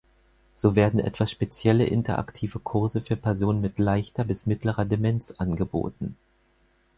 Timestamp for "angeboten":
5.37-6.17